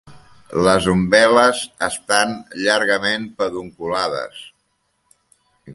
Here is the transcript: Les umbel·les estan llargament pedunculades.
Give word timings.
Les 0.67 0.87
umbel·les 0.93 1.59
estan 1.89 2.33
llargament 2.63 3.29
pedunculades. 3.43 4.45